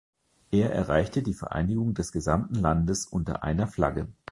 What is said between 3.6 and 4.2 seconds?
Flagge.